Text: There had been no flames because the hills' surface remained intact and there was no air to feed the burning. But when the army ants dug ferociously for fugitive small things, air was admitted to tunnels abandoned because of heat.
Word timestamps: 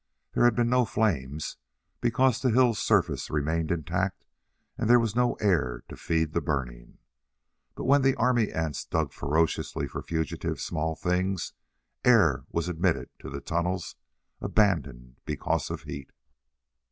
There 0.33 0.45
had 0.45 0.55
been 0.55 0.67
no 0.71 0.83
flames 0.83 1.57
because 1.99 2.41
the 2.41 2.49
hills' 2.49 2.79
surface 2.79 3.29
remained 3.29 3.69
intact 3.69 4.25
and 4.75 4.89
there 4.89 4.97
was 4.99 5.15
no 5.15 5.35
air 5.35 5.83
to 5.89 5.95
feed 5.95 6.33
the 6.33 6.41
burning. 6.41 6.97
But 7.75 7.83
when 7.83 8.01
the 8.01 8.15
army 8.15 8.51
ants 8.51 8.83
dug 8.83 9.13
ferociously 9.13 9.87
for 9.87 10.01
fugitive 10.01 10.59
small 10.59 10.95
things, 10.95 11.53
air 12.03 12.45
was 12.49 12.67
admitted 12.67 13.11
to 13.19 13.29
tunnels 13.41 13.95
abandoned 14.41 15.17
because 15.23 15.69
of 15.69 15.83
heat. 15.83 16.11